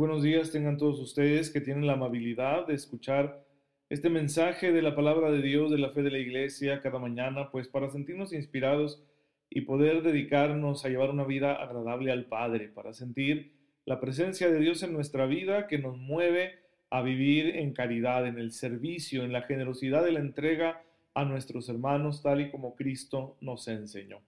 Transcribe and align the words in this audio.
Buenos 0.00 0.22
días 0.22 0.50
tengan 0.50 0.78
todos 0.78 0.98
ustedes 0.98 1.50
que 1.50 1.60
tienen 1.60 1.86
la 1.86 1.92
amabilidad 1.92 2.66
de 2.66 2.72
escuchar 2.72 3.44
este 3.90 4.08
mensaje 4.08 4.72
de 4.72 4.80
la 4.80 4.96
palabra 4.96 5.30
de 5.30 5.42
Dios, 5.42 5.70
de 5.70 5.76
la 5.76 5.90
fe 5.90 6.02
de 6.02 6.10
la 6.10 6.16
iglesia 6.16 6.80
cada 6.80 6.98
mañana, 6.98 7.50
pues 7.50 7.68
para 7.68 7.90
sentirnos 7.90 8.32
inspirados 8.32 9.04
y 9.50 9.60
poder 9.60 10.02
dedicarnos 10.02 10.86
a 10.86 10.88
llevar 10.88 11.10
una 11.10 11.24
vida 11.24 11.52
agradable 11.52 12.12
al 12.12 12.24
Padre, 12.24 12.68
para 12.68 12.94
sentir 12.94 13.52
la 13.84 14.00
presencia 14.00 14.50
de 14.50 14.58
Dios 14.58 14.82
en 14.82 14.94
nuestra 14.94 15.26
vida 15.26 15.66
que 15.66 15.76
nos 15.76 15.98
mueve 15.98 16.60
a 16.88 17.02
vivir 17.02 17.56
en 17.56 17.74
caridad, 17.74 18.26
en 18.26 18.38
el 18.38 18.52
servicio, 18.52 19.22
en 19.22 19.34
la 19.34 19.42
generosidad 19.42 20.02
de 20.02 20.12
la 20.12 20.20
entrega 20.20 20.82
a 21.12 21.26
nuestros 21.26 21.68
hermanos, 21.68 22.22
tal 22.22 22.40
y 22.40 22.50
como 22.50 22.74
Cristo 22.74 23.36
nos 23.42 23.68
enseñó. 23.68 24.22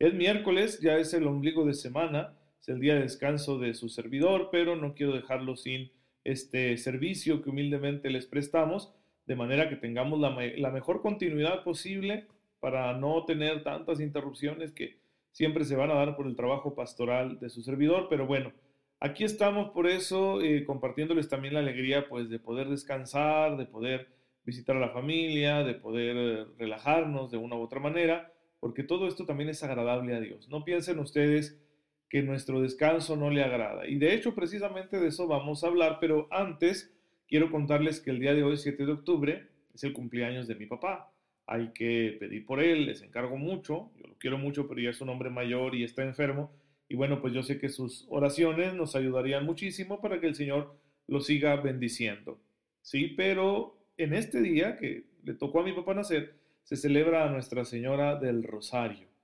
Es 0.00 0.14
miércoles, 0.14 0.80
ya 0.80 0.98
es 0.98 1.14
el 1.14 1.28
ombligo 1.28 1.64
de 1.64 1.74
semana, 1.74 2.36
es 2.66 2.74
el 2.74 2.80
día 2.80 2.94
de 2.94 3.02
descanso 3.02 3.58
de 3.58 3.74
su 3.74 3.88
servidor, 3.88 4.48
pero 4.50 4.74
no 4.74 4.94
quiero 4.94 5.12
dejarlo 5.12 5.56
sin 5.56 5.92
este 6.24 6.76
servicio 6.78 7.40
que 7.40 7.50
humildemente 7.50 8.10
les 8.10 8.26
prestamos, 8.26 8.92
de 9.26 9.36
manera 9.36 9.68
que 9.68 9.76
tengamos 9.76 10.18
la, 10.18 10.36
la 10.56 10.70
mejor 10.70 11.00
continuidad 11.00 11.62
posible 11.62 12.26
para 12.58 12.92
no 12.94 13.24
tener 13.24 13.62
tantas 13.62 14.00
interrupciones 14.00 14.72
que 14.72 14.98
siempre 15.30 15.64
se 15.64 15.76
van 15.76 15.92
a 15.92 15.94
dar 15.94 16.16
por 16.16 16.26
el 16.26 16.34
trabajo 16.34 16.74
pastoral 16.74 17.38
de 17.38 17.50
su 17.50 17.62
servidor, 17.62 18.08
pero 18.10 18.26
bueno, 18.26 18.52
aquí 18.98 19.22
estamos 19.22 19.70
por 19.70 19.86
eso, 19.86 20.40
eh, 20.40 20.64
compartiéndoles 20.64 21.28
también 21.28 21.54
la 21.54 21.60
alegría 21.60 22.08
pues 22.08 22.28
de 22.28 22.40
poder 22.40 22.68
descansar, 22.68 23.56
de 23.56 23.66
poder 23.66 24.08
visitar 24.44 24.76
a 24.76 24.80
la 24.80 24.90
familia, 24.90 25.62
de 25.62 25.74
poder 25.74 26.16
eh, 26.16 26.44
relajarnos 26.58 27.30
de 27.30 27.36
una 27.36 27.54
u 27.54 27.62
otra 27.62 27.78
manera, 27.78 28.32
porque 28.58 28.82
todo 28.82 29.06
esto 29.06 29.24
también 29.24 29.50
es 29.50 29.62
agradable 29.62 30.16
a 30.16 30.20
Dios. 30.20 30.48
No 30.48 30.64
piensen 30.64 30.98
ustedes 30.98 31.60
que 32.08 32.22
nuestro 32.22 32.60
descanso 32.60 33.16
no 33.16 33.30
le 33.30 33.42
agrada. 33.42 33.86
Y 33.86 33.96
de 33.96 34.14
hecho, 34.14 34.34
precisamente 34.34 34.98
de 34.98 35.08
eso 35.08 35.26
vamos 35.26 35.64
a 35.64 35.68
hablar, 35.68 35.98
pero 36.00 36.28
antes 36.30 36.94
quiero 37.26 37.50
contarles 37.50 38.00
que 38.00 38.10
el 38.10 38.20
día 38.20 38.34
de 38.34 38.42
hoy, 38.42 38.56
7 38.56 38.86
de 38.86 38.92
octubre, 38.92 39.48
es 39.74 39.84
el 39.84 39.92
cumpleaños 39.92 40.46
de 40.46 40.54
mi 40.54 40.66
papá. 40.66 41.12
Hay 41.46 41.72
que 41.72 42.16
pedir 42.18 42.44
por 42.44 42.60
él, 42.60 42.86
les 42.86 43.02
encargo 43.02 43.36
mucho, 43.36 43.90
yo 43.96 44.06
lo 44.06 44.14
quiero 44.18 44.38
mucho, 44.38 44.68
pero 44.68 44.80
ya 44.80 44.90
es 44.90 45.00
un 45.00 45.08
hombre 45.08 45.30
mayor 45.30 45.74
y 45.74 45.84
está 45.84 46.02
enfermo. 46.02 46.52
Y 46.88 46.94
bueno, 46.94 47.20
pues 47.20 47.34
yo 47.34 47.42
sé 47.42 47.58
que 47.58 47.68
sus 47.68 48.06
oraciones 48.08 48.74
nos 48.74 48.94
ayudarían 48.94 49.44
muchísimo 49.44 50.00
para 50.00 50.20
que 50.20 50.28
el 50.28 50.34
Señor 50.34 50.76
lo 51.08 51.20
siga 51.20 51.56
bendiciendo. 51.56 52.40
Sí, 52.82 53.14
pero 53.16 53.76
en 53.96 54.14
este 54.14 54.40
día 54.40 54.76
que 54.76 55.04
le 55.24 55.34
tocó 55.34 55.60
a 55.60 55.64
mi 55.64 55.72
papá 55.72 55.94
nacer, 55.94 56.34
se 56.62 56.76
celebra 56.76 57.24
a 57.24 57.30
Nuestra 57.30 57.64
Señora 57.64 58.16
del 58.16 58.42
Rosario 58.44 59.15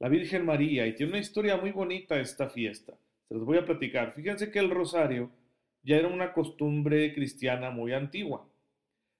la 0.00 0.08
Virgen 0.08 0.44
María, 0.44 0.86
y 0.86 0.94
tiene 0.94 1.12
una 1.12 1.20
historia 1.20 1.56
muy 1.56 1.72
bonita 1.72 2.20
esta 2.20 2.48
fiesta. 2.48 2.94
Se 3.28 3.34
los 3.34 3.44
voy 3.44 3.58
a 3.58 3.64
platicar. 3.64 4.12
Fíjense 4.12 4.50
que 4.50 4.58
el 4.58 4.70
rosario 4.70 5.30
ya 5.82 5.96
era 5.96 6.08
una 6.08 6.32
costumbre 6.32 7.12
cristiana 7.14 7.70
muy 7.70 7.92
antigua. 7.92 8.48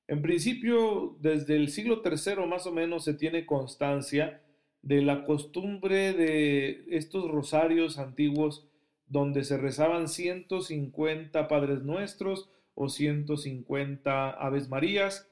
En 0.06 0.22
principio, 0.22 1.16
desde 1.20 1.56
el 1.56 1.68
siglo 1.68 2.02
III 2.04 2.46
más 2.46 2.66
o 2.66 2.72
menos 2.72 3.04
se 3.04 3.14
tiene 3.14 3.44
constancia 3.44 4.40
de 4.82 5.02
la 5.02 5.24
costumbre 5.24 6.14
de 6.14 6.84
estos 6.88 7.30
rosarios 7.30 7.98
antiguos 7.98 8.66
donde 9.06 9.44
se 9.44 9.56
rezaban 9.56 10.08
150 10.08 11.48
Padres 11.48 11.82
Nuestros 11.82 12.50
o 12.74 12.88
150 12.88 14.30
Aves 14.30 14.68
Marías, 14.68 15.28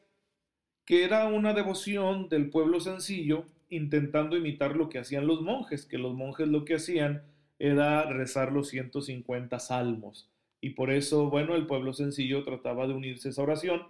que 0.84 1.04
era 1.04 1.26
una 1.26 1.54
devoción 1.54 2.28
del 2.28 2.50
pueblo 2.50 2.80
sencillo 2.80 3.46
intentando 3.68 4.36
imitar 4.36 4.76
lo 4.76 4.88
que 4.88 4.98
hacían 4.98 5.26
los 5.26 5.42
monjes, 5.42 5.86
que 5.86 5.98
los 5.98 6.14
monjes 6.14 6.48
lo 6.48 6.64
que 6.64 6.74
hacían 6.74 7.22
era 7.58 8.04
rezar 8.04 8.52
los 8.52 8.68
150 8.68 9.58
salmos. 9.58 10.30
Y 10.60 10.70
por 10.70 10.90
eso, 10.90 11.30
bueno, 11.30 11.54
el 11.54 11.66
pueblo 11.66 11.92
sencillo 11.92 12.44
trataba 12.44 12.86
de 12.86 12.94
unirse 12.94 13.28
a 13.28 13.30
esa 13.30 13.42
oración 13.42 13.82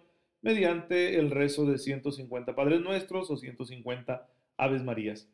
mediante 0.42 1.18
el 1.18 1.30
rezo 1.30 1.66
de 1.66 1.78
150 1.78 2.54
Padres 2.54 2.80
Nuestros 2.80 3.30
o 3.30 3.36
150 3.36 4.28
Aves 4.56 4.84
Marías. 4.84 5.28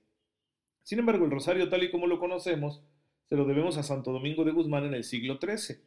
Sin 0.82 0.98
embargo, 0.98 1.24
el 1.24 1.30
rosario 1.30 1.68
tal 1.68 1.82
y 1.82 1.90
como 1.90 2.06
lo 2.06 2.18
conocemos, 2.18 2.82
se 3.28 3.36
lo 3.36 3.44
debemos 3.44 3.78
a 3.78 3.82
Santo 3.82 4.12
Domingo 4.12 4.44
de 4.44 4.52
Guzmán 4.52 4.84
en 4.84 4.94
el 4.94 5.04
siglo 5.04 5.38
XIII. 5.40 5.78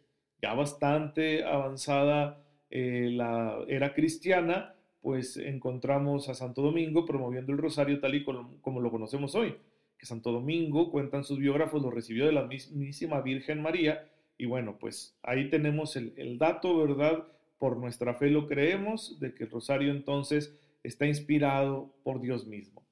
Ya 0.42 0.54
bastante 0.54 1.44
avanzada 1.44 2.44
eh, 2.70 3.10
la 3.12 3.60
era 3.68 3.94
cristiana, 3.94 4.76
pues 5.06 5.38
encontramos 5.38 6.30
a 6.30 6.34
Santo 6.34 6.64
Domingo 6.64 7.06
promoviendo 7.06 7.52
el 7.52 7.60
rosario 7.60 8.00
tal 8.00 8.16
y 8.16 8.24
como, 8.24 8.82
lo 8.82 8.90
conocemos 8.90 9.36
hoy, 9.36 9.56
que 10.00 10.08
Santo 10.08 10.32
Domingo, 10.32 10.90
cuentan 10.90 11.24
sus 11.24 11.38
biógrafos, 11.38 11.84
lo 11.84 11.92
recibió 11.92 12.26
de 12.26 12.32
la 12.32 12.48
mismísima 12.48 13.22
Virgen 13.22 13.62
María, 13.62 14.10
y 14.36 14.48
bueno, 14.48 14.80
pues 14.80 15.16
ahí 15.22 15.52
tenemos 15.52 15.96
el, 15.96 16.16
el 16.18 16.40
dato, 16.40 16.80
¿verdad? 16.80 17.28
Por 17.60 17.78
nuestra 17.78 18.16
fe 18.16 18.32
lo 18.32 18.48
creemos, 18.48 19.20
de 19.20 19.36
que 19.36 19.44
el 19.44 19.52
rosario 19.52 19.92
entonces 19.92 20.58
está 20.82 21.06
inspirado 21.06 21.94
por 22.02 22.20
Dios 22.20 22.48
mismo. 22.48 22.84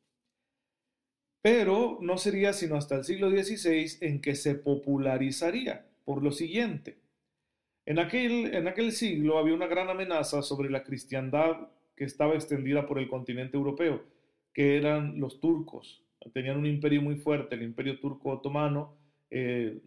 Pero 1.42 1.98
no 2.00 2.20
sería 2.20 2.54
sino 2.54 2.76
hasta 2.76 2.94
el 2.94 3.06
siglo 3.06 3.32
XVI 3.32 3.98
en 4.02 4.22
que 4.22 4.36
se 4.36 4.54
popularizaría, 4.54 5.88
por 6.06 6.22
lo 6.22 6.32
siguiente. 6.32 7.00
En 7.88 7.98
aquel, 7.98 8.54
en 8.54 8.68
aquel 8.68 8.92
siglo 8.92 9.40
había 9.40 9.56
una 9.56 9.66
gran 9.66 9.90
amenaza 9.90 10.44
sobre 10.44 10.70
la 10.70 10.84
cristiandad 10.84 11.70
que 11.96 12.04
estaba 12.04 12.34
extendida 12.36 12.86
por 12.86 13.00
el 13.00 13.08
continente 13.08 13.58
europeo, 13.58 14.04
que 14.54 14.78
eran 14.78 15.20
los 15.20 15.40
turcos. 15.40 16.04
Tenían 16.34 16.58
un 16.58 16.66
imperio 16.66 17.02
muy 17.02 17.16
fuerte, 17.16 17.56
el 17.56 17.64
imperio 17.64 18.00
turco 18.00 18.30
otomano, 18.30 18.98
eh, 19.30 19.82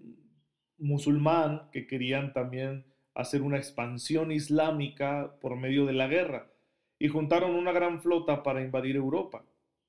musulmán, 0.78 1.71
que 1.72 1.87
querían 1.87 2.33
también 2.33 2.84
hacer 3.15 3.43
una 3.43 3.56
expansión 3.56 4.31
islámica 4.31 5.37
por 5.41 5.56
medio 5.56 5.87
de 5.87 5.95
la 5.95 6.06
guerra, 6.06 6.50
y 6.99 7.09
juntaron 7.09 7.55
una 7.55 7.72
gran 7.72 8.03
flota 8.03 8.43
para 8.43 8.62
invadir 8.62 8.97
Europa. 8.97 9.45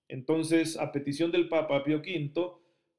Entonces, 0.07 0.77
a 0.77 0.91
petición 0.91 1.31
del 1.31 1.49
Papa 1.49 1.83
Pío 1.83 1.97
V, 1.97 2.51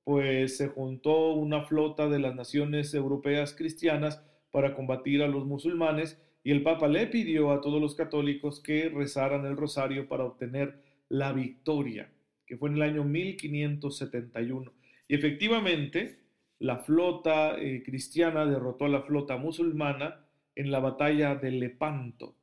pues 0.05 0.57
se 0.57 0.69
juntó 0.69 1.33
una 1.33 1.63
flota 1.63 2.09
de 2.09 2.19
las 2.19 2.35
naciones 2.35 2.93
europeas 2.95 3.55
cristianas 3.55 4.23
para 4.51 4.75
combatir 4.75 5.23
a 5.23 5.29
los 5.29 5.45
musulmanes 5.45 6.21
y 6.49 6.51
el 6.51 6.63
Papa 6.63 6.89
le 6.89 7.07
pidió 7.09 7.53
a 7.53 7.61
todos 7.61 7.79
los 7.79 7.95
católicos 7.95 8.61
que 8.61 8.89
rezaran 8.89 9.45
el 9.45 9.55
rosario 9.55 10.09
para 10.09 10.25
obtener 10.25 10.81
la 11.11 11.35
victoria, 11.35 12.11
que 12.47 12.57
fue 12.57 12.71
en 12.71 12.77
el 12.77 12.83
año 12.85 13.05
1571. 13.05 14.73
Y 15.09 15.15
efectivamente, 15.15 16.21
la 16.59 16.79
flota 16.79 17.55
eh, 17.59 17.83
cristiana 17.85 18.47
derrotó 18.47 18.87
a 18.87 18.89
la 18.89 19.03
flota 19.03 19.37
musulmana 19.37 20.25
en 20.55 20.71
la 20.71 20.81
batalla 20.81 21.35
de 21.35 21.51
Lepanto. 21.51 22.35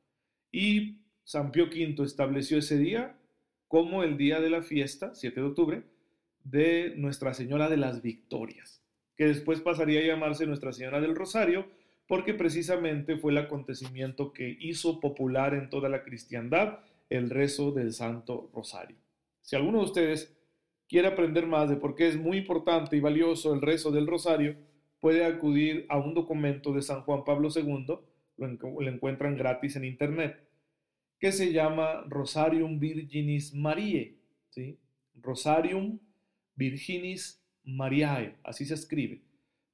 Y 0.52 0.98
San 1.24 1.50
Pío 1.50 1.64
V 1.64 2.04
estableció 2.04 2.58
ese 2.58 2.78
día 2.78 3.18
como 3.66 4.04
el 4.04 4.16
día 4.16 4.40
de 4.40 4.50
la 4.50 4.62
fiesta, 4.62 5.16
7 5.16 5.40
de 5.40 5.46
octubre, 5.48 5.82
de 6.44 6.94
Nuestra 6.96 7.34
Señora 7.34 7.68
de 7.68 7.76
las 7.76 8.02
Victorias, 8.02 8.84
que 9.16 9.26
después 9.26 9.60
pasaría 9.62 9.98
a 9.98 10.06
llamarse 10.06 10.46
Nuestra 10.46 10.72
Señora 10.72 11.00
del 11.00 11.16
Rosario, 11.16 11.66
porque 12.06 12.34
precisamente 12.34 13.16
fue 13.16 13.32
el 13.32 13.38
acontecimiento 13.38 14.32
que 14.32 14.56
hizo 14.60 15.00
popular 15.00 15.54
en 15.54 15.68
toda 15.70 15.88
la 15.88 16.02
cristiandad 16.04 16.78
el 17.10 17.30
rezo 17.30 17.72
del 17.72 17.92
Santo 17.92 18.50
Rosario. 18.52 18.96
Si 19.42 19.56
alguno 19.56 19.78
de 19.78 19.84
ustedes 19.84 20.36
quiere 20.88 21.08
aprender 21.08 21.46
más 21.46 21.68
de 21.68 21.76
por 21.76 21.94
qué 21.94 22.08
es 22.08 22.16
muy 22.16 22.38
importante 22.38 22.96
y 22.96 23.00
valioso 23.00 23.54
el 23.54 23.60
rezo 23.60 23.90
del 23.90 24.06
Rosario, 24.06 24.56
puede 25.00 25.24
acudir 25.24 25.86
a 25.88 25.98
un 25.98 26.14
documento 26.14 26.72
de 26.72 26.82
San 26.82 27.02
Juan 27.02 27.24
Pablo 27.24 27.48
II, 27.54 27.98
lo, 28.38 28.88
encuentran 28.88 29.36
gratis 29.36 29.76
en 29.76 29.84
internet, 29.84 30.48
que 31.18 31.32
se 31.32 31.52
llama 31.52 32.04
Rosarium 32.08 32.78
Virginis 32.78 33.54
Mariae, 33.54 34.16
¿sí? 34.50 34.78
Rosarium 35.14 35.98
Virginis 36.54 37.42
Mariae, 37.64 38.36
así 38.44 38.64
se 38.64 38.74
escribe. 38.74 39.22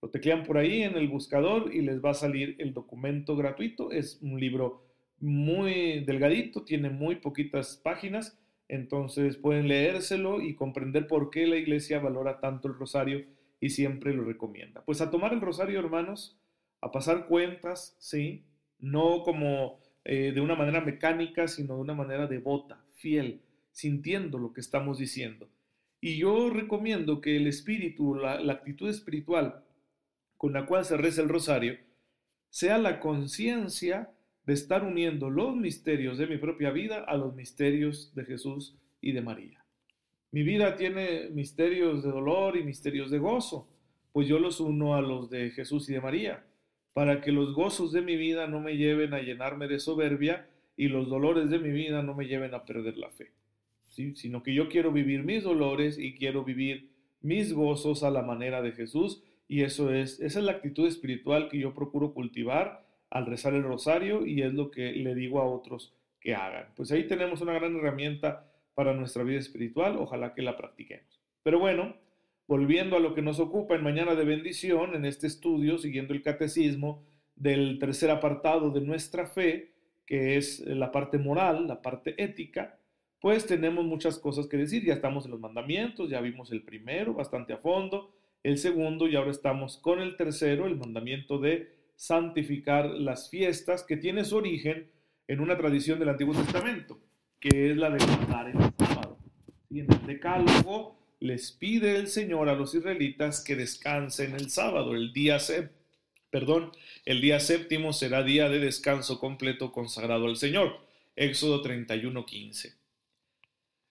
Lo 0.02 0.10
teclean 0.10 0.42
por 0.42 0.58
ahí 0.58 0.82
en 0.82 0.96
el 0.96 1.08
buscador 1.08 1.74
y 1.74 1.80
les 1.80 2.04
va 2.04 2.10
a 2.10 2.14
salir 2.14 2.56
el 2.58 2.74
documento 2.74 3.36
gratuito. 3.36 3.92
Es 3.92 4.18
un 4.20 4.38
libro 4.38 4.84
muy 5.20 6.00
delgadito, 6.04 6.64
tiene 6.64 6.90
muy 6.90 7.16
poquitas 7.16 7.80
páginas 7.82 8.36
entonces 8.72 9.36
pueden 9.36 9.68
leérselo 9.68 10.40
y 10.40 10.54
comprender 10.54 11.06
por 11.06 11.28
qué 11.28 11.46
la 11.46 11.56
iglesia 11.56 11.98
valora 11.98 12.40
tanto 12.40 12.68
el 12.68 12.74
rosario 12.74 13.26
y 13.60 13.68
siempre 13.68 14.14
lo 14.14 14.24
recomienda. 14.24 14.82
Pues 14.86 15.02
a 15.02 15.10
tomar 15.10 15.34
el 15.34 15.42
rosario, 15.42 15.78
hermanos, 15.78 16.38
a 16.80 16.90
pasar 16.90 17.26
cuentas, 17.26 17.94
¿sí? 17.98 18.46
No 18.78 19.24
como 19.24 19.78
eh, 20.06 20.32
de 20.32 20.40
una 20.40 20.54
manera 20.54 20.80
mecánica, 20.80 21.48
sino 21.48 21.74
de 21.74 21.82
una 21.82 21.92
manera 21.92 22.26
devota, 22.26 22.82
fiel, 22.94 23.42
sintiendo 23.72 24.38
lo 24.38 24.54
que 24.54 24.62
estamos 24.62 24.96
diciendo. 24.96 25.50
Y 26.00 26.16
yo 26.16 26.48
recomiendo 26.48 27.20
que 27.20 27.36
el 27.36 27.48
espíritu, 27.48 28.14
la, 28.14 28.40
la 28.40 28.54
actitud 28.54 28.88
espiritual 28.88 29.62
con 30.42 30.54
la 30.54 30.66
cual 30.66 30.84
se 30.84 30.96
reza 30.96 31.22
el 31.22 31.28
rosario, 31.28 31.78
sea 32.50 32.76
la 32.76 32.98
conciencia 32.98 34.10
de 34.44 34.54
estar 34.54 34.82
uniendo 34.82 35.30
los 35.30 35.54
misterios 35.54 36.18
de 36.18 36.26
mi 36.26 36.36
propia 36.36 36.72
vida 36.72 37.04
a 37.04 37.16
los 37.16 37.36
misterios 37.36 38.12
de 38.16 38.24
Jesús 38.24 38.76
y 39.00 39.12
de 39.12 39.22
María. 39.22 39.64
Mi 40.32 40.42
vida 40.42 40.74
tiene 40.74 41.28
misterios 41.28 42.02
de 42.02 42.10
dolor 42.10 42.56
y 42.56 42.64
misterios 42.64 43.12
de 43.12 43.20
gozo, 43.20 43.68
pues 44.12 44.26
yo 44.26 44.40
los 44.40 44.58
uno 44.58 44.96
a 44.96 45.00
los 45.00 45.30
de 45.30 45.52
Jesús 45.52 45.88
y 45.88 45.92
de 45.92 46.00
María, 46.00 46.44
para 46.92 47.20
que 47.20 47.30
los 47.30 47.54
gozos 47.54 47.92
de 47.92 48.02
mi 48.02 48.16
vida 48.16 48.48
no 48.48 48.58
me 48.58 48.76
lleven 48.76 49.14
a 49.14 49.22
llenarme 49.22 49.68
de 49.68 49.78
soberbia 49.78 50.48
y 50.76 50.88
los 50.88 51.08
dolores 51.08 51.50
de 51.50 51.60
mi 51.60 51.70
vida 51.70 52.02
no 52.02 52.14
me 52.14 52.26
lleven 52.26 52.52
a 52.52 52.64
perder 52.64 52.98
la 52.98 53.10
fe, 53.10 53.30
sino 53.86 54.42
que 54.42 54.54
yo 54.54 54.68
quiero 54.68 54.90
vivir 54.90 55.22
mis 55.22 55.44
dolores 55.44 56.00
y 56.00 56.16
quiero 56.16 56.42
vivir 56.42 56.90
mis 57.20 57.52
gozos 57.52 58.02
a 58.02 58.10
la 58.10 58.22
manera 58.22 58.60
de 58.60 58.72
Jesús 58.72 59.22
y 59.52 59.64
eso 59.64 59.92
es, 59.92 60.18
esa 60.20 60.38
es 60.38 60.44
la 60.46 60.52
actitud 60.52 60.86
espiritual 60.86 61.50
que 61.50 61.58
yo 61.58 61.74
procuro 61.74 62.14
cultivar 62.14 62.86
al 63.10 63.26
rezar 63.26 63.52
el 63.52 63.64
rosario 63.64 64.24
y 64.24 64.40
es 64.40 64.54
lo 64.54 64.70
que 64.70 64.92
le 64.92 65.14
digo 65.14 65.42
a 65.42 65.44
otros 65.44 65.94
que 66.20 66.34
hagan. 66.34 66.72
Pues 66.74 66.90
ahí 66.90 67.06
tenemos 67.06 67.42
una 67.42 67.52
gran 67.52 67.76
herramienta 67.76 68.50
para 68.72 68.94
nuestra 68.94 69.24
vida 69.24 69.38
espiritual, 69.38 69.98
ojalá 69.98 70.32
que 70.32 70.40
la 70.40 70.56
practiquemos. 70.56 71.20
Pero 71.42 71.58
bueno, 71.58 71.96
volviendo 72.48 72.96
a 72.96 73.00
lo 73.00 73.12
que 73.12 73.20
nos 73.20 73.40
ocupa 73.40 73.74
en 73.74 73.82
Mañana 73.82 74.14
de 74.14 74.24
Bendición, 74.24 74.94
en 74.94 75.04
este 75.04 75.26
estudio, 75.26 75.76
siguiendo 75.76 76.14
el 76.14 76.22
catecismo 76.22 77.04
del 77.36 77.78
tercer 77.78 78.10
apartado 78.10 78.70
de 78.70 78.80
nuestra 78.80 79.26
fe, 79.26 79.74
que 80.06 80.38
es 80.38 80.60
la 80.60 80.90
parte 80.90 81.18
moral, 81.18 81.68
la 81.68 81.82
parte 81.82 82.14
ética, 82.16 82.78
pues 83.20 83.44
tenemos 83.44 83.84
muchas 83.84 84.18
cosas 84.18 84.46
que 84.46 84.56
decir. 84.56 84.82
Ya 84.82 84.94
estamos 84.94 85.26
en 85.26 85.32
los 85.32 85.40
mandamientos, 85.40 86.08
ya 86.08 86.22
vimos 86.22 86.50
el 86.52 86.62
primero 86.62 87.12
bastante 87.12 87.52
a 87.52 87.58
fondo, 87.58 88.14
el 88.42 88.58
segundo 88.58 89.08
y 89.08 89.16
ahora 89.16 89.30
estamos 89.30 89.76
con 89.76 90.00
el 90.00 90.16
tercero, 90.16 90.66
el 90.66 90.76
mandamiento 90.76 91.38
de 91.38 91.72
santificar 91.96 92.86
las 92.86 93.30
fiestas, 93.30 93.84
que 93.84 93.96
tiene 93.96 94.24
su 94.24 94.36
origen 94.36 94.90
en 95.28 95.40
una 95.40 95.56
tradición 95.56 95.98
del 95.98 96.08
Antiguo 96.08 96.34
Testamento 96.34 96.98
que 97.42 97.72
es 97.72 97.76
la 97.76 97.90
de 97.90 97.98
guardar 98.04 98.48
el 98.48 98.86
sábado. 98.86 99.18
Y 99.68 99.80
en 99.80 99.92
el 99.92 100.06
decálogo 100.06 100.96
les 101.18 101.50
pide 101.50 101.96
el 101.96 102.06
Señor 102.06 102.48
a 102.48 102.54
los 102.54 102.72
israelitas 102.72 103.42
que 103.42 103.56
descansen 103.56 104.34
el 104.34 104.48
sábado, 104.48 104.94
el 104.94 105.12
día 105.12 105.38
perdón, 106.30 106.70
el 107.04 107.20
día 107.20 107.40
séptimo 107.40 107.92
será 107.92 108.22
día 108.22 108.48
de 108.48 108.60
descanso 108.60 109.18
completo 109.18 109.72
consagrado 109.72 110.26
al 110.26 110.36
Señor. 110.36 110.78
Éxodo 111.16 111.62
31:15. 111.62 112.74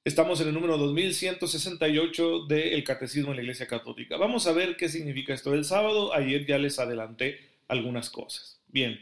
Estamos 0.04 0.42
en 0.42 0.48
el 0.48 0.56
número 0.56 0.80
2168 0.80 2.46
del 2.48 2.84
Catecismo 2.84 3.30
de 3.30 3.36
la 3.36 3.42
Iglesia 3.44 3.68
Católica. 3.68 4.18
Vamos 4.18 4.48
a 4.48 4.52
ver 4.52 4.76
qué 4.76 4.90
significa 4.90 5.32
esto 5.32 5.52
del 5.52 5.64
sábado. 5.64 6.12
Ayer 6.16 6.44
ya 6.48 6.58
les 6.58 6.80
adelanté 6.80 7.40
algunas 7.68 8.10
cosas. 8.10 8.60
Bien, 8.68 9.00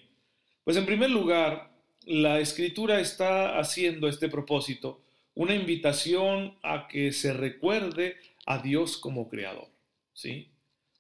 pues 0.66 0.76
en 0.76 0.86
primer 0.86 1.10
lugar, 1.10 1.72
la 2.04 2.42
escritura 2.42 3.00
está 3.00 3.60
haciendo 3.60 4.10
este 4.10 4.28
propósito 4.28 5.02
una 5.36 5.56
invitación 5.56 6.58
a 6.64 6.90
que 6.90 7.14
se 7.14 7.32
recuerde 7.32 8.18
a 8.46 8.62
Dios 8.62 8.98
como 8.98 9.30
creador. 9.30 9.70
¿sí? 10.12 10.50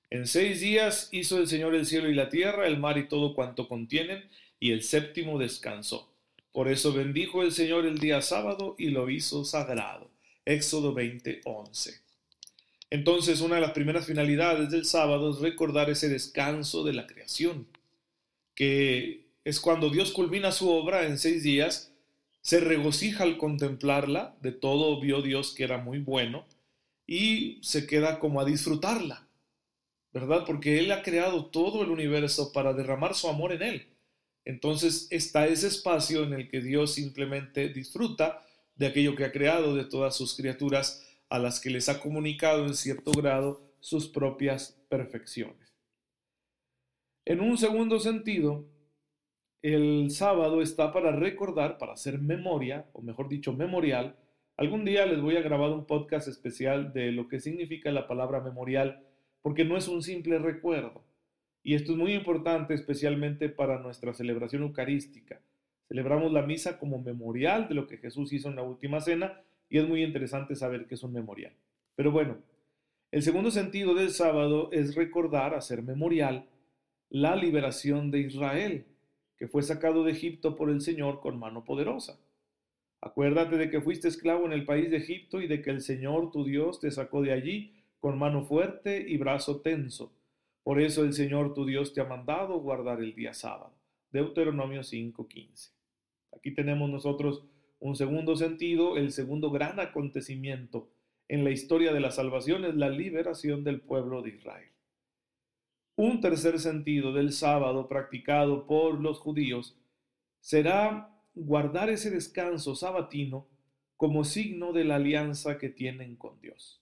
En 0.09 0.27
seis 0.27 0.61
días 0.61 1.09
hizo 1.11 1.39
el 1.39 1.49
Señor 1.49 1.75
el 1.75 1.85
cielo 1.85 2.09
y 2.09 2.15
la 2.15 2.29
tierra, 2.29 2.67
el 2.67 2.79
mar 2.79 2.97
y 2.97 3.09
todo 3.09 3.33
cuanto 3.33 3.67
contienen, 3.67 4.29
y 4.61 4.71
el 4.71 4.81
séptimo 4.81 5.37
descansó. 5.37 6.08
Por 6.51 6.67
eso 6.67 6.93
bendijo 6.93 7.43
el 7.43 7.51
Señor 7.51 7.85
el 7.85 7.99
día 7.99 8.21
sábado 8.21 8.75
y 8.77 8.89
lo 8.89 9.09
hizo 9.09 9.45
sagrado. 9.45 10.09
Éxodo 10.45 10.93
20, 10.93 11.41
11. 11.45 12.01
Entonces, 12.89 13.41
una 13.41 13.55
de 13.55 13.61
las 13.61 13.71
primeras 13.71 14.05
finalidades 14.05 14.71
del 14.71 14.85
sábado 14.85 15.29
es 15.29 15.39
recordar 15.39 15.89
ese 15.89 16.09
descanso 16.09 16.83
de 16.83 16.93
la 16.93 17.05
creación, 17.05 17.67
que 18.55 19.27
es 19.43 19.59
cuando 19.59 19.89
Dios 19.89 20.11
culmina 20.11 20.51
su 20.51 20.69
obra 20.69 21.05
en 21.05 21.19
seis 21.19 21.43
días, 21.43 21.93
se 22.41 22.59
regocija 22.59 23.23
al 23.23 23.37
contemplarla, 23.37 24.35
de 24.41 24.51
todo 24.51 24.99
vio 24.99 25.21
Dios 25.21 25.53
que 25.53 25.63
era 25.63 25.77
muy 25.77 25.99
bueno, 25.99 26.47
y 27.05 27.59
se 27.61 27.85
queda 27.85 28.17
como 28.17 28.41
a 28.41 28.45
disfrutarla, 28.45 29.27
¿verdad? 30.11 30.43
Porque 30.47 30.79
Él 30.79 30.91
ha 30.91 31.03
creado 31.03 31.45
todo 31.45 31.83
el 31.83 31.91
universo 31.91 32.51
para 32.51 32.73
derramar 32.73 33.13
su 33.13 33.27
amor 33.27 33.53
en 33.53 33.61
Él. 33.61 33.87
Entonces 34.49 35.07
está 35.11 35.45
ese 35.45 35.67
espacio 35.67 36.23
en 36.23 36.33
el 36.33 36.49
que 36.49 36.59
Dios 36.59 36.95
simplemente 36.95 37.69
disfruta 37.69 38.41
de 38.77 38.87
aquello 38.87 39.15
que 39.15 39.25
ha 39.25 39.31
creado, 39.31 39.75
de 39.75 39.85
todas 39.85 40.15
sus 40.15 40.35
criaturas, 40.35 41.07
a 41.29 41.37
las 41.37 41.59
que 41.59 41.69
les 41.69 41.87
ha 41.87 42.01
comunicado 42.01 42.65
en 42.65 42.73
cierto 42.73 43.11
grado 43.11 43.61
sus 43.79 44.07
propias 44.07 44.81
perfecciones. 44.89 45.77
En 47.25 47.41
un 47.41 47.59
segundo 47.59 47.99
sentido, 47.99 48.65
el 49.61 50.09
sábado 50.09 50.63
está 50.63 50.91
para 50.93 51.11
recordar, 51.11 51.77
para 51.77 51.93
hacer 51.93 52.17
memoria, 52.17 52.89
o 52.93 53.03
mejor 53.03 53.29
dicho, 53.29 53.53
memorial. 53.53 54.15
Algún 54.57 54.83
día 54.83 55.05
les 55.05 55.21
voy 55.21 55.37
a 55.37 55.43
grabar 55.43 55.69
un 55.69 55.85
podcast 55.85 56.27
especial 56.27 56.91
de 56.91 57.11
lo 57.11 57.27
que 57.27 57.39
significa 57.39 57.91
la 57.91 58.07
palabra 58.07 58.41
memorial, 58.41 59.05
porque 59.43 59.63
no 59.63 59.77
es 59.77 59.87
un 59.87 60.01
simple 60.01 60.39
recuerdo. 60.39 61.03
Y 61.63 61.75
esto 61.75 61.91
es 61.91 61.97
muy 61.97 62.13
importante, 62.13 62.73
especialmente 62.73 63.49
para 63.49 63.79
nuestra 63.79 64.13
celebración 64.13 64.63
eucarística. 64.63 65.41
Celebramos 65.87 66.31
la 66.31 66.43
misa 66.43 66.79
como 66.79 67.01
memorial 67.01 67.67
de 67.67 67.75
lo 67.75 67.87
que 67.87 67.97
Jesús 67.97 68.31
hizo 68.33 68.49
en 68.49 68.55
la 68.55 68.63
última 68.63 69.01
cena, 69.01 69.41
y 69.69 69.77
es 69.77 69.87
muy 69.87 70.03
interesante 70.03 70.55
saber 70.55 70.87
que 70.87 70.95
es 70.95 71.03
un 71.03 71.13
memorial. 71.13 71.53
Pero 71.95 72.11
bueno, 72.11 72.37
el 73.11 73.23
segundo 73.23 73.51
sentido 73.51 73.93
del 73.93 74.11
sábado 74.11 74.69
es 74.71 74.95
recordar, 74.95 75.53
hacer 75.53 75.83
memorial, 75.83 76.45
la 77.09 77.35
liberación 77.35 78.11
de 78.11 78.19
Israel 78.19 78.85
que 79.39 79.47
fue 79.47 79.63
sacado 79.63 80.03
de 80.03 80.11
Egipto 80.11 80.57
por 80.57 80.69
el 80.69 80.81
Señor 80.81 81.21
con 81.21 81.39
mano 81.39 81.63
poderosa. 81.63 82.19
Acuérdate 82.99 83.55
de 83.55 83.69
que 83.69 83.79
fuiste 83.79 84.09
esclavo 84.09 84.45
en 84.45 84.51
el 84.51 84.65
país 84.65 84.91
de 84.91 84.97
Egipto 84.97 85.41
y 85.41 85.47
de 85.47 85.61
que 85.61 85.69
el 85.69 85.81
Señor 85.81 86.31
tu 86.31 86.43
Dios 86.43 86.81
te 86.81 86.91
sacó 86.91 87.21
de 87.21 87.31
allí 87.31 87.73
con 88.01 88.19
mano 88.19 88.43
fuerte 88.43 89.05
y 89.07 89.17
brazo 89.17 89.61
tenso. 89.61 90.11
Por 90.69 90.79
eso 90.79 91.03
el 91.03 91.13
Señor 91.13 91.55
tu 91.55 91.65
Dios 91.65 91.93
te 91.93 92.01
ha 92.01 92.05
mandado 92.05 92.59
guardar 92.59 93.01
el 93.01 93.15
día 93.15 93.33
sábado. 93.33 93.73
Deuteronomio 94.11 94.83
5:15. 94.83 95.71
Aquí 96.31 96.53
tenemos 96.53 96.91
nosotros 96.91 97.43
un 97.79 97.95
segundo 97.95 98.35
sentido, 98.35 98.95
el 98.95 99.11
segundo 99.11 99.49
gran 99.49 99.79
acontecimiento 99.79 100.91
en 101.27 101.43
la 101.43 101.49
historia 101.49 101.91
de 101.91 102.01
la 102.01 102.11
salvación 102.11 102.65
es 102.65 102.75
la 102.75 102.89
liberación 102.89 103.63
del 103.63 103.81
pueblo 103.81 104.21
de 104.21 104.29
Israel. 104.29 104.69
Un 105.95 106.21
tercer 106.21 106.59
sentido 106.59 107.13
del 107.13 107.31
sábado 107.31 107.87
practicado 107.87 108.67
por 108.67 109.01
los 109.01 109.17
judíos 109.17 109.75
será 110.39 111.19
guardar 111.33 111.89
ese 111.89 112.11
descanso 112.11 112.75
sabatino 112.75 113.47
como 113.97 114.23
signo 114.23 114.71
de 114.71 114.83
la 114.83 114.97
alianza 114.97 115.57
que 115.57 115.69
tienen 115.69 116.15
con 116.15 116.39
Dios. 116.39 116.79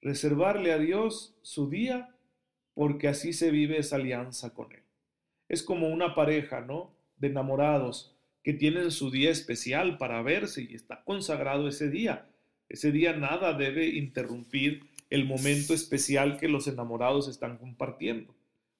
Reservarle 0.00 0.70
a 0.70 0.78
Dios 0.78 1.36
su 1.42 1.68
día 1.68 2.14
porque 2.80 3.08
así 3.08 3.34
se 3.34 3.50
vive 3.50 3.76
esa 3.76 3.96
alianza 3.96 4.54
con 4.54 4.72
Él. 4.72 4.80
Es 5.50 5.62
como 5.62 5.88
una 5.88 6.14
pareja, 6.14 6.62
¿no? 6.62 6.94
De 7.18 7.28
enamorados 7.28 8.16
que 8.42 8.54
tienen 8.54 8.90
su 8.90 9.10
día 9.10 9.30
especial 9.30 9.98
para 9.98 10.22
verse 10.22 10.62
y 10.62 10.74
está 10.76 11.04
consagrado 11.04 11.68
ese 11.68 11.90
día. 11.90 12.30
Ese 12.70 12.90
día 12.90 13.14
nada 13.14 13.52
debe 13.52 13.88
interrumpir 13.88 14.86
el 15.10 15.26
momento 15.26 15.74
especial 15.74 16.38
que 16.38 16.48
los 16.48 16.68
enamorados 16.68 17.28
están 17.28 17.58
compartiendo. 17.58 18.34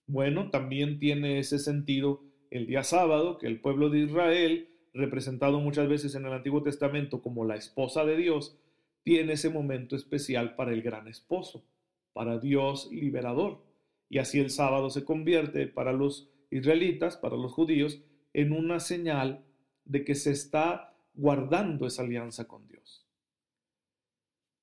Bueno, 0.07 0.49
también 0.49 0.99
tiene 0.99 1.39
ese 1.39 1.59
sentido 1.59 2.23
el 2.51 2.67
día 2.67 2.85
sábado, 2.85 3.37
que 3.37 3.49
el 3.49 3.61
pueblo 3.61 3.91
de 3.91 3.99
Israel, 3.99 4.71
representado 4.95 5.61
muchas 5.61 5.91
veces 5.91 6.15
en 6.15 6.25
el 6.25 6.33
Antiguo 6.33 6.63
Testamento 6.63 7.21
como 7.21 7.45
la 7.45 7.57
esposa 7.57 8.07
de 8.07 8.17
Dios, 8.17 8.57
tiene 9.03 9.35
ese 9.35 9.51
momento 9.51 9.95
especial 9.95 10.57
para 10.57 10.73
el 10.73 10.81
gran 10.81 11.07
esposo, 11.07 11.67
para 12.15 12.39
Dios 12.39 12.89
liberador. 12.91 13.69
Y 14.11 14.19
así 14.19 14.41
el 14.41 14.51
sábado 14.51 14.91
se 14.91 15.05
convierte 15.05 15.69
para 15.69 15.93
los 15.93 16.29
israelitas, 16.51 17.17
para 17.17 17.37
los 17.37 17.53
judíos, 17.53 18.03
en 18.33 18.53
una 18.53 18.81
señal 18.81 19.47
de 19.85 20.05
que 20.05 20.17
se 20.17 20.33
está 20.33 20.97
guardando 21.15 21.87
esa 21.87 22.03
alianza 22.03 22.49
con 22.49 22.67
Dios. 22.67 23.07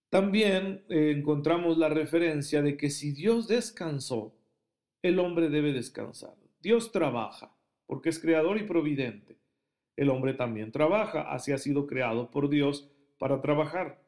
También 0.09 0.85
eh, 0.89 1.13
encontramos 1.15 1.77
la 1.77 1.87
referencia 1.87 2.61
de 2.61 2.75
que 2.75 2.89
si 2.89 3.13
Dios 3.13 3.47
descansó, 3.47 4.35
el 5.01 5.17
hombre 5.17 5.49
debe 5.49 5.71
descansar. 5.71 6.35
Dios 6.59 6.91
trabaja, 6.91 7.55
porque 7.85 8.09
es 8.09 8.19
creador 8.19 8.57
y 8.57 8.63
providente. 8.63 9.39
El 9.95 10.09
hombre 10.09 10.33
también 10.33 10.73
trabaja, 10.73 11.21
así 11.31 11.53
ha 11.53 11.57
sido 11.57 11.87
creado 11.87 12.31
por 12.31 12.49
Dios 12.49 12.91
para 13.17 13.41
trabajar. 13.41 14.03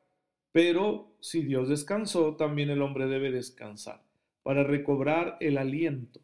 Pero 0.52 1.16
si 1.22 1.44
Dios 1.44 1.70
descansó, 1.70 2.36
también 2.36 2.70
el 2.70 2.82
hombre 2.82 3.08
debe 3.08 3.32
descansar 3.32 4.09
para 4.44 4.64
recobrar 4.64 5.38
el 5.40 5.58
aliento. 5.58 6.22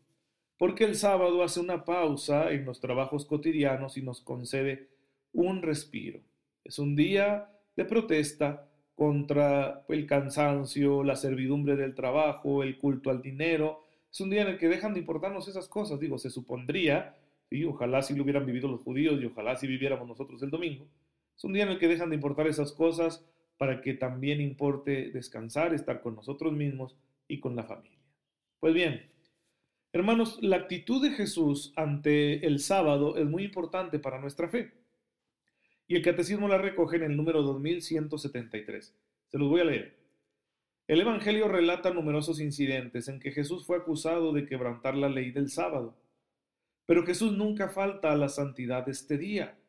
Porque 0.58 0.86
el 0.86 0.96
sábado 0.96 1.44
hace 1.44 1.60
una 1.60 1.84
pausa 1.84 2.52
en 2.52 2.66
los 2.66 2.80
trabajos 2.80 3.26
cotidianos 3.26 3.98
y 3.98 4.02
nos 4.02 4.22
concede 4.22 4.90
un 5.34 5.62
respiro. 5.62 6.22
Es 6.64 6.80
un 6.80 6.96
día 6.96 7.50
de 7.76 7.86
protesta 7.86 8.70
contra 8.96 9.84
el 9.90 10.08
cansancio, 10.08 11.04
la 11.04 11.18
servidumbre 11.18 11.76
del 11.76 11.94
trabajo, 11.94 12.64
el 12.64 12.78
culto 12.78 13.10
al 13.10 13.22
dinero. 13.22 13.84
Es 14.12 14.22
un 14.22 14.30
día 14.30 14.44
en 14.44 14.48
el 14.48 14.58
que 14.58 14.70
dejan 14.70 14.94
de 14.94 15.02
importarnos 15.02 15.48
esas 15.50 15.68
cosas. 15.68 16.00
Digo, 16.00 16.18
se 16.18 16.30
supondría, 16.30 17.16
y 17.50 17.66
ojalá 17.66 18.02
si 18.02 18.16
lo 18.16 18.24
hubieran 18.24 18.46
vivido 18.46 18.68
los 18.68 18.82
judíos 18.82 19.22
y 19.22 19.26
ojalá 19.26 19.56
si 19.56 19.68
viviéramos 19.68 20.08
nosotros 20.08 20.42
el 20.44 20.50
domingo. 20.50 20.88
Es 21.36 21.44
un 21.44 21.54
día 21.54 21.64
en 21.64 21.70
el 21.70 21.80
que 21.80 21.88
dejan 21.88 22.10
de 22.10 22.16
importar 22.16 22.48
esas 22.48 22.72
cosas 22.72 23.26
para 23.58 23.82
que 23.82 23.94
también 23.94 24.42
importe 24.42 25.12
descansar, 25.12 25.74
estar 25.74 26.02
con 26.02 26.16
nosotros 26.16 26.54
mismos 26.54 26.98
y 27.28 27.40
con 27.40 27.56
la 27.56 27.64
familia. 27.64 28.00
Pues 28.66 28.74
bien, 28.74 29.06
hermanos, 29.94 30.40
la 30.42 30.56
actitud 30.56 31.00
de 31.00 31.12
Jesús 31.12 31.72
ante 31.76 32.48
el 32.48 32.60
sábado 32.60 33.16
es 33.16 33.28
muy 33.28 33.44
importante 33.44 34.00
para 34.00 34.20
nuestra 34.20 34.50
fe. 34.50 34.74
Y 35.86 35.96
el 35.96 36.02
catecismo 36.02 36.48
la 36.48 36.58
recoge 36.58 36.96
en 36.96 37.04
el 37.04 37.16
número 37.16 37.44
2173. 37.44 38.96
Se 39.28 39.38
los 39.38 39.50
voy 39.50 39.62
a 39.62 39.66
leer. 39.66 39.96
El 40.88 41.00
Evangelio 41.00 41.48
relata 41.48 41.94
numerosos 41.94 42.40
incidentes 42.40 43.08
en 43.08 43.20
que 43.20 43.32
Jesús 43.32 43.68
fue 43.68 43.78
acusado 43.78 44.34
de 44.34 44.48
quebrantar 44.48 44.98
la 44.98 45.10
ley 45.10 45.30
del 45.30 45.52
sábado. 45.52 45.96
Pero 46.88 47.06
Jesús 47.06 47.34
nunca 47.34 47.70
falta 47.70 48.14
a 48.14 48.16
la 48.16 48.30
santidad 48.30 48.84
de 48.84 48.94
este 48.94 49.20
día, 49.20 49.60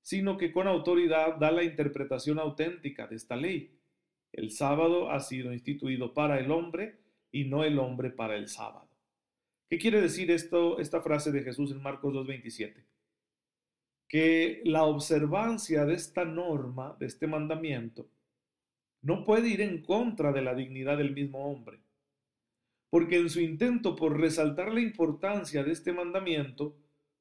sino 0.00 0.38
que 0.38 0.50
con 0.50 0.66
autoridad 0.66 1.36
da 1.36 1.50
la 1.50 1.62
interpretación 1.62 2.38
auténtica 2.38 3.06
de 3.06 3.16
esta 3.16 3.36
ley. 3.36 3.76
El 4.32 4.50
sábado 4.50 5.10
ha 5.10 5.20
sido 5.20 5.52
instituido 5.52 6.14
para 6.14 6.40
el 6.40 6.50
hombre 6.50 6.99
y 7.32 7.44
no 7.44 7.64
el 7.64 7.78
hombre 7.78 8.10
para 8.10 8.36
el 8.36 8.48
sábado. 8.48 8.88
¿Qué 9.68 9.78
quiere 9.78 10.00
decir 10.00 10.30
esto, 10.30 10.78
esta 10.80 11.00
frase 11.00 11.30
de 11.30 11.42
Jesús 11.42 11.70
en 11.70 11.80
Marcos 11.82 12.12
2.27? 12.12 12.84
Que 14.08 14.62
la 14.64 14.82
observancia 14.84 15.84
de 15.84 15.94
esta 15.94 16.24
norma, 16.24 16.96
de 16.98 17.06
este 17.06 17.28
mandamiento, 17.28 18.08
no 19.02 19.24
puede 19.24 19.48
ir 19.48 19.60
en 19.60 19.82
contra 19.82 20.32
de 20.32 20.42
la 20.42 20.54
dignidad 20.54 20.98
del 20.98 21.14
mismo 21.14 21.50
hombre. 21.50 21.80
Porque 22.90 23.16
en 23.16 23.30
su 23.30 23.40
intento 23.40 23.94
por 23.94 24.18
resaltar 24.18 24.72
la 24.72 24.80
importancia 24.80 25.62
de 25.62 25.70
este 25.70 25.92
mandamiento, 25.92 26.76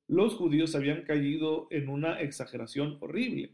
los 0.07 0.33
judíos 0.33 0.73
habían 0.73 1.03
caído 1.03 1.67
en 1.69 1.87
una 1.87 2.19
exageración 2.19 2.97
horrible. 2.99 3.51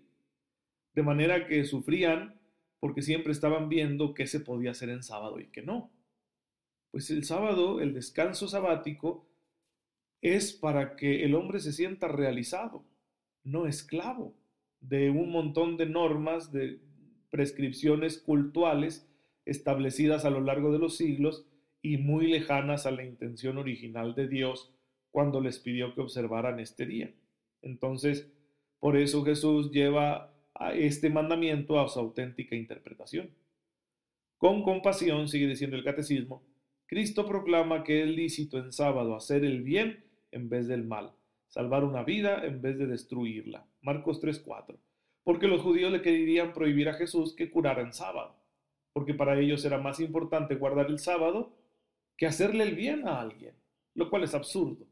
De 0.94 1.04
manera 1.04 1.48
que 1.48 1.66
sufrían 1.66 2.40
porque 2.80 3.02
siempre 3.02 3.34
estaban 3.34 3.68
viendo 3.68 4.14
qué 4.14 4.26
se 4.26 4.40
podía 4.40 4.72
hacer 4.72 4.90
en 4.90 5.04
sábado 5.04 5.40
y 5.40 5.48
qué 5.48 5.62
no. 5.62 5.92
Pues 6.96 7.12
el 7.12 7.26
sábado, 7.26 7.82
el 7.82 7.94
descanso 7.94 8.48
sabático, 8.48 9.28
es 10.22 10.54
para 10.54 10.96
que 10.96 11.26
el 11.26 11.36
hombre 11.36 11.60
se 11.60 11.74
sienta 11.74 12.08
realizado, 12.08 12.86
no 13.44 13.68
esclavo 13.68 14.34
de 14.80 15.10
un 15.10 15.30
montón 15.30 15.76
de 15.76 15.88
normas, 15.88 16.54
de 16.54 16.80
prescripciones 17.32 18.18
cultuales 18.18 19.06
establecidas 19.44 20.24
a 20.24 20.30
lo 20.30 20.40
largo 20.40 20.72
de 20.72 20.80
los 20.80 20.96
siglos 20.96 21.46
y 21.82 21.98
muy 21.98 22.28
lejanas 22.28 22.86
a 22.86 22.92
la 22.92 23.04
intención 23.04 23.58
original 23.58 24.16
de 24.16 24.30
Dios 24.30 24.72
cuando 25.12 25.42
les 25.42 25.60
pidió 25.60 25.94
que 25.96 26.00
observaran 26.00 26.62
este 26.62 26.86
día. 26.86 27.14
Entonces, 27.62 28.32
por 28.80 28.96
eso 28.96 29.26
Jesús 29.26 29.70
lleva 29.70 30.34
a 30.54 30.74
este 30.74 31.10
mandamiento 31.10 31.78
a 31.78 31.90
su 31.90 32.00
auténtica 32.00 32.56
interpretación. 32.56 33.32
Con 34.38 34.64
compasión, 34.64 35.28
sigue 35.28 35.48
diciendo 35.48 35.76
el 35.76 35.84
catecismo, 35.84 36.55
Cristo 36.88 37.26
proclama 37.26 37.84
que 37.84 38.04
es 38.04 38.10
lícito 38.10 38.60
en 38.60 38.72
sábado 38.72 39.16
hacer 39.16 39.44
el 39.44 39.64
bien 39.64 40.04
en 40.32 40.50
vez 40.50 40.68
del 40.68 40.84
mal, 40.84 41.14
salvar 41.48 41.84
una 41.84 42.04
vida 42.04 42.46
en 42.46 42.62
vez 42.62 42.78
de 42.78 42.86
destruirla. 42.86 43.66
Marcos 43.82 44.22
3:4. 44.22 44.78
Porque 45.24 45.48
los 45.48 45.62
judíos 45.62 45.92
le 45.92 46.04
querían 46.04 46.54
prohibir 46.54 46.88
a 46.88 46.94
Jesús 46.94 47.34
que 47.36 47.50
curara 47.50 47.82
en 47.82 47.92
sábado, 47.92 48.36
porque 48.94 49.16
para 49.16 49.40
ellos 49.40 49.66
era 49.66 49.80
más 49.80 50.00
importante 50.00 50.56
guardar 50.56 50.88
el 50.88 51.00
sábado 51.00 51.58
que 52.18 52.28
hacerle 52.28 52.64
el 52.64 52.76
bien 52.76 53.08
a 53.08 53.20
alguien, 53.20 53.56
lo 53.96 54.12
cual 54.12 54.24
es 54.24 54.36
absurdo. 54.36 54.86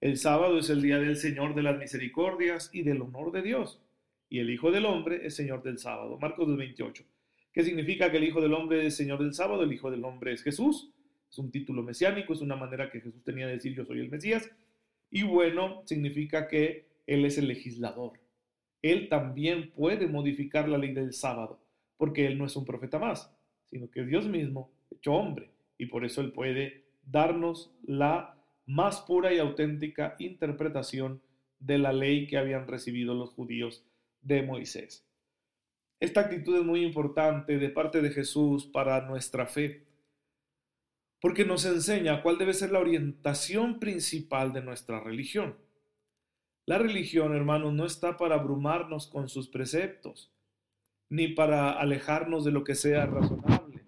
El 0.00 0.16
sábado 0.16 0.58
es 0.58 0.70
el 0.70 0.82
día 0.82 0.98
del 0.98 1.16
Señor 1.16 1.54
de 1.54 1.62
las 1.62 1.78
misericordias 1.78 2.70
y 2.72 2.82
del 2.82 3.02
honor 3.02 3.30
de 3.30 3.42
Dios, 3.42 3.80
y 4.28 4.40
el 4.40 4.50
Hijo 4.50 4.72
del 4.72 4.86
Hombre 4.86 5.24
es 5.24 5.36
Señor 5.36 5.62
del 5.62 5.78
sábado. 5.78 6.18
Marcos 6.20 6.48
2:28. 6.48 7.04
¿Qué 7.52 7.64
significa 7.64 8.10
que 8.10 8.18
el 8.18 8.24
Hijo 8.24 8.40
del 8.40 8.54
Hombre 8.54 8.86
es 8.86 8.96
Señor 8.96 9.20
del 9.20 9.34
sábado? 9.34 9.62
El 9.62 9.72
Hijo 9.72 9.90
del 9.90 10.04
Hombre 10.04 10.32
es 10.32 10.42
Jesús. 10.42 10.92
Es 11.30 11.38
un 11.38 11.50
título 11.50 11.82
mesiánico, 11.82 12.32
es 12.32 12.40
una 12.40 12.56
manera 12.56 12.90
que 12.90 13.00
Jesús 13.00 13.22
tenía 13.24 13.46
de 13.46 13.54
decir 13.54 13.74
yo 13.74 13.84
soy 13.84 14.00
el 14.00 14.10
Mesías. 14.10 14.50
Y 15.10 15.22
bueno, 15.22 15.82
significa 15.86 16.48
que 16.48 16.86
Él 17.06 17.24
es 17.24 17.38
el 17.38 17.48
legislador. 17.48 18.20
Él 18.82 19.08
también 19.08 19.70
puede 19.72 20.06
modificar 20.06 20.68
la 20.68 20.78
ley 20.78 20.92
del 20.92 21.12
sábado, 21.12 21.60
porque 21.96 22.26
Él 22.26 22.38
no 22.38 22.46
es 22.46 22.54
un 22.56 22.64
profeta 22.64 22.98
más, 22.98 23.34
sino 23.70 23.90
que 23.90 24.04
Dios 24.04 24.26
mismo, 24.26 24.70
hecho 24.90 25.14
hombre, 25.14 25.50
y 25.78 25.86
por 25.86 26.04
eso 26.04 26.20
Él 26.20 26.32
puede 26.32 26.84
darnos 27.02 27.72
la 27.84 28.36
más 28.66 29.00
pura 29.00 29.32
y 29.32 29.38
auténtica 29.38 30.14
interpretación 30.18 31.22
de 31.58 31.78
la 31.78 31.92
ley 31.92 32.26
que 32.26 32.36
habían 32.36 32.68
recibido 32.68 33.14
los 33.14 33.30
judíos 33.30 33.84
de 34.20 34.42
Moisés. 34.42 35.07
Esta 36.00 36.20
actitud 36.20 36.56
es 36.56 36.64
muy 36.64 36.84
importante 36.84 37.58
de 37.58 37.70
parte 37.70 38.00
de 38.00 38.10
Jesús 38.10 38.66
para 38.66 39.00
nuestra 39.06 39.46
fe, 39.46 39.84
porque 41.20 41.44
nos 41.44 41.64
enseña 41.64 42.22
cuál 42.22 42.38
debe 42.38 42.54
ser 42.54 42.70
la 42.70 42.78
orientación 42.78 43.80
principal 43.80 44.52
de 44.52 44.62
nuestra 44.62 45.00
religión. 45.00 45.56
La 46.66 46.78
religión, 46.78 47.34
hermanos, 47.34 47.72
no 47.72 47.84
está 47.84 48.16
para 48.16 48.36
abrumarnos 48.36 49.08
con 49.08 49.28
sus 49.28 49.48
preceptos, 49.48 50.30
ni 51.08 51.28
para 51.28 51.72
alejarnos 51.72 52.44
de 52.44 52.52
lo 52.52 52.62
que 52.62 52.76
sea 52.76 53.06
razonable, 53.06 53.82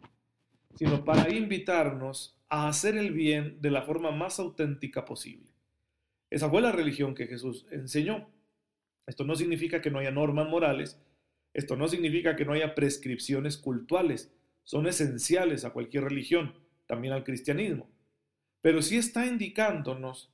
sino 0.74 1.04
para 1.04 1.32
invitarnos 1.32 2.36
a 2.48 2.66
hacer 2.66 2.96
el 2.96 3.12
bien 3.12 3.60
de 3.60 3.70
la 3.70 3.82
forma 3.82 4.10
más 4.10 4.40
auténtica 4.40 5.04
posible. 5.04 5.52
Esa 6.30 6.50
fue 6.50 6.60
la 6.60 6.72
religión 6.72 7.14
que 7.14 7.28
Jesús 7.28 7.66
enseñó. 7.70 8.28
Esto 9.06 9.24
no 9.24 9.36
significa 9.36 9.80
que 9.80 9.90
no 9.90 9.98
haya 9.98 10.10
normas 10.10 10.48
morales, 10.48 10.98
esto 11.52 11.76
no 11.76 11.88
significa 11.88 12.36
que 12.36 12.44
no 12.44 12.52
haya 12.52 12.74
prescripciones 12.74 13.56
cultuales, 13.56 14.32
son 14.62 14.86
esenciales 14.86 15.64
a 15.64 15.70
cualquier 15.70 16.04
religión, 16.04 16.54
también 16.86 17.12
al 17.12 17.24
cristianismo. 17.24 17.90
Pero 18.60 18.82
sí 18.82 18.96
está 18.96 19.26
indicándonos 19.26 20.32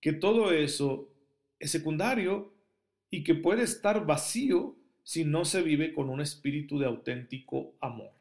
que 0.00 0.12
todo 0.12 0.52
eso 0.52 1.12
es 1.58 1.70
secundario 1.70 2.54
y 3.10 3.24
que 3.24 3.34
puede 3.34 3.62
estar 3.62 4.04
vacío 4.04 4.76
si 5.02 5.24
no 5.24 5.44
se 5.44 5.62
vive 5.62 5.92
con 5.92 6.10
un 6.10 6.20
espíritu 6.20 6.78
de 6.78 6.86
auténtico 6.86 7.74
amor. 7.80 8.12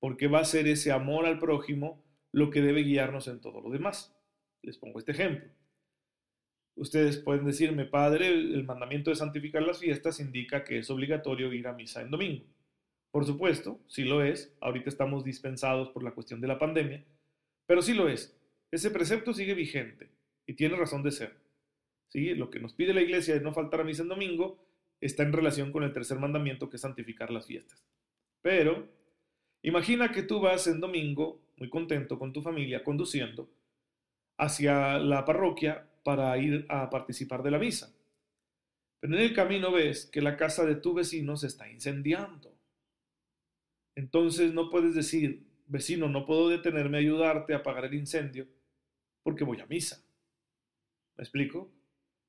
Porque 0.00 0.28
va 0.28 0.40
a 0.40 0.44
ser 0.44 0.66
ese 0.66 0.92
amor 0.92 1.26
al 1.26 1.38
prójimo 1.38 2.02
lo 2.32 2.50
que 2.50 2.62
debe 2.62 2.82
guiarnos 2.82 3.28
en 3.28 3.40
todo 3.40 3.60
lo 3.60 3.70
demás. 3.70 4.14
Les 4.62 4.78
pongo 4.78 4.98
este 4.98 5.12
ejemplo. 5.12 5.50
Ustedes 6.78 7.18
pueden 7.18 7.44
decirme, 7.44 7.86
Padre, 7.86 8.28
el 8.28 8.62
mandamiento 8.64 9.10
de 9.10 9.16
santificar 9.16 9.62
las 9.62 9.80
fiestas 9.80 10.20
indica 10.20 10.62
que 10.62 10.78
es 10.78 10.88
obligatorio 10.90 11.52
ir 11.52 11.66
a 11.66 11.72
misa 11.72 12.02
en 12.02 12.10
domingo. 12.10 12.44
Por 13.10 13.24
supuesto, 13.24 13.80
sí 13.88 14.04
lo 14.04 14.22
es. 14.22 14.56
Ahorita 14.60 14.88
estamos 14.88 15.24
dispensados 15.24 15.88
por 15.88 16.04
la 16.04 16.12
cuestión 16.12 16.40
de 16.40 16.46
la 16.46 16.58
pandemia, 16.58 17.04
pero 17.66 17.82
sí 17.82 17.94
lo 17.94 18.08
es. 18.08 18.38
Ese 18.70 18.90
precepto 18.90 19.32
sigue 19.32 19.54
vigente 19.54 20.08
y 20.46 20.54
tiene 20.54 20.76
razón 20.76 21.02
de 21.02 21.10
ser. 21.10 21.36
¿Sí? 22.10 22.34
Lo 22.36 22.48
que 22.48 22.60
nos 22.60 22.74
pide 22.74 22.94
la 22.94 23.02
iglesia 23.02 23.34
de 23.34 23.40
no 23.40 23.52
faltar 23.52 23.80
a 23.80 23.84
misa 23.84 24.02
en 24.02 24.08
domingo 24.08 24.64
está 25.00 25.24
en 25.24 25.32
relación 25.32 25.72
con 25.72 25.82
el 25.82 25.92
tercer 25.92 26.20
mandamiento 26.20 26.70
que 26.70 26.76
es 26.76 26.82
santificar 26.82 27.32
las 27.32 27.46
fiestas. 27.46 27.84
Pero 28.40 28.88
imagina 29.62 30.12
que 30.12 30.22
tú 30.22 30.40
vas 30.40 30.68
en 30.68 30.80
domingo, 30.80 31.40
muy 31.56 31.68
contento 31.68 32.20
con 32.20 32.32
tu 32.32 32.40
familia, 32.40 32.84
conduciendo 32.84 33.50
hacia 34.38 34.98
la 34.98 35.24
parroquia 35.24 35.87
para 36.08 36.38
ir 36.38 36.64
a 36.70 36.88
participar 36.88 37.42
de 37.42 37.50
la 37.50 37.58
misa. 37.58 37.94
Pero 38.98 39.14
en 39.14 39.20
el 39.20 39.34
camino 39.34 39.70
ves 39.70 40.06
que 40.06 40.22
la 40.22 40.38
casa 40.38 40.64
de 40.64 40.76
tu 40.76 40.94
vecino 40.94 41.36
se 41.36 41.48
está 41.48 41.70
incendiando. 41.70 42.56
Entonces 43.94 44.54
no 44.54 44.70
puedes 44.70 44.94
decir, 44.94 45.46
vecino, 45.66 46.08
no 46.08 46.24
puedo 46.24 46.48
detenerme 46.48 46.96
a 46.96 47.00
ayudarte 47.00 47.52
a 47.52 47.58
apagar 47.58 47.84
el 47.84 47.92
incendio 47.92 48.48
porque 49.22 49.44
voy 49.44 49.60
a 49.60 49.66
misa. 49.66 50.02
¿Me 51.18 51.24
explico? 51.24 51.70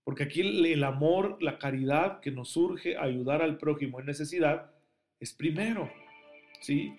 Porque 0.03 0.23
aquí 0.23 0.41
el 0.41 0.83
amor, 0.83 1.41
la 1.41 1.57
caridad 1.57 2.19
que 2.19 2.31
nos 2.31 2.49
surge 2.49 2.97
a 2.97 3.03
ayudar 3.03 3.41
al 3.41 3.57
prójimo 3.57 4.01
en 4.01 4.07
necesidad 4.07 4.73
es 5.21 5.31
primero. 5.33 5.89
¿Sí? 6.59 6.97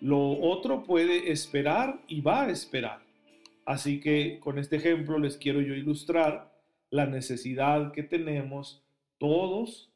Lo 0.00 0.18
otro 0.40 0.82
puede 0.82 1.30
esperar 1.30 2.02
y 2.08 2.22
va 2.22 2.46
a 2.46 2.50
esperar. 2.50 3.11
Así 3.64 4.00
que 4.00 4.40
con 4.40 4.58
este 4.58 4.76
ejemplo 4.76 5.18
les 5.18 5.36
quiero 5.36 5.60
yo 5.60 5.74
ilustrar 5.74 6.52
la 6.90 7.06
necesidad 7.06 7.92
que 7.92 8.02
tenemos 8.02 8.84
todos 9.18 9.92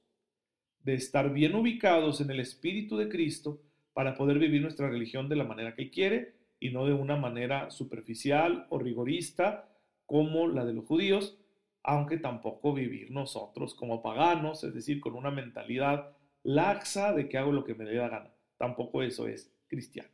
de 0.82 0.94
estar 0.94 1.32
bien 1.32 1.54
ubicados 1.54 2.20
en 2.20 2.30
el 2.30 2.40
Espíritu 2.40 2.96
de 2.96 3.08
Cristo 3.08 3.60
para 3.92 4.14
poder 4.14 4.38
vivir 4.38 4.62
nuestra 4.62 4.88
religión 4.88 5.28
de 5.28 5.36
la 5.36 5.44
manera 5.44 5.74
que 5.74 5.90
quiere 5.90 6.34
y 6.60 6.70
no 6.70 6.86
de 6.86 6.92
una 6.92 7.16
manera 7.16 7.70
superficial 7.70 8.66
o 8.70 8.78
rigorista 8.78 9.68
como 10.06 10.46
la 10.46 10.64
de 10.64 10.74
los 10.74 10.86
judíos, 10.86 11.38
aunque 11.82 12.18
tampoco 12.18 12.72
vivir 12.72 13.10
nosotros 13.10 13.74
como 13.74 14.02
paganos, 14.02 14.64
es 14.64 14.74
decir, 14.74 15.00
con 15.00 15.14
una 15.14 15.30
mentalidad 15.30 16.16
laxa 16.42 17.12
de 17.12 17.28
que 17.28 17.38
hago 17.38 17.52
lo 17.52 17.64
que 17.64 17.74
me 17.74 17.84
dé 17.84 17.94
la 17.94 18.08
gana. 18.08 18.30
Tampoco 18.56 19.02
eso 19.02 19.26
es 19.26 19.52
cristiano. 19.66 20.10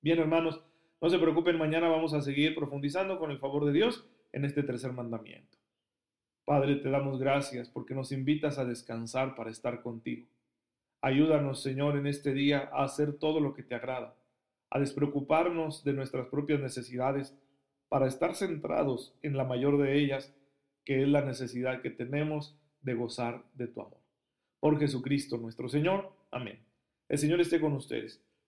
Bien, 0.00 0.18
hermanos, 0.18 0.60
no 1.06 1.10
se 1.10 1.20
preocupen, 1.20 1.56
mañana 1.56 1.88
vamos 1.88 2.14
a 2.14 2.20
seguir 2.20 2.56
profundizando 2.56 3.20
con 3.20 3.30
el 3.30 3.38
favor 3.38 3.64
de 3.64 3.70
Dios 3.70 4.04
en 4.32 4.44
este 4.44 4.64
tercer 4.64 4.92
mandamiento. 4.92 5.56
Padre, 6.44 6.74
te 6.74 6.90
damos 6.90 7.20
gracias 7.20 7.68
porque 7.68 7.94
nos 7.94 8.10
invitas 8.10 8.58
a 8.58 8.64
descansar 8.64 9.36
para 9.36 9.52
estar 9.52 9.82
contigo. 9.82 10.26
Ayúdanos, 11.00 11.62
Señor, 11.62 11.96
en 11.96 12.08
este 12.08 12.34
día 12.34 12.70
a 12.72 12.82
hacer 12.82 13.20
todo 13.20 13.38
lo 13.38 13.54
que 13.54 13.62
te 13.62 13.76
agrada, 13.76 14.16
a 14.68 14.80
despreocuparnos 14.80 15.84
de 15.84 15.92
nuestras 15.92 16.26
propias 16.26 16.58
necesidades 16.58 17.38
para 17.88 18.08
estar 18.08 18.34
centrados 18.34 19.14
en 19.22 19.36
la 19.36 19.44
mayor 19.44 19.78
de 19.80 19.96
ellas, 20.00 20.34
que 20.84 21.02
es 21.02 21.08
la 21.08 21.24
necesidad 21.24 21.82
que 21.82 21.90
tenemos 21.90 22.58
de 22.80 22.94
gozar 22.94 23.44
de 23.54 23.68
tu 23.68 23.80
amor. 23.80 24.00
Por 24.58 24.76
Jesucristo 24.80 25.38
nuestro 25.38 25.68
Señor. 25.68 26.10
Amén. 26.32 26.58
El 27.08 27.18
Señor 27.18 27.40
esté 27.40 27.60
con 27.60 27.74
ustedes. 27.74 28.25